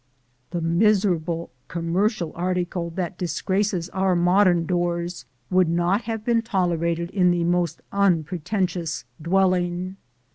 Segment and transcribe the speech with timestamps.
[0.49, 7.29] The miserable commercial article that disgraces our modern doors would not have been tolerated in
[7.29, 9.97] the most unpretentious dwelling.